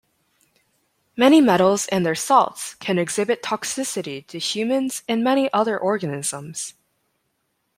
Many 1.15 1.41
metals 1.41 1.85
and 1.89 2.03
their 2.03 2.15
salts 2.15 2.73
can 2.73 2.97
exhibit 2.97 3.43
toxicity 3.43 4.25
to 4.25 4.39
humans 4.39 5.03
and 5.07 5.23
many 5.23 5.47
other 5.53 5.77
organisms. 5.77 6.73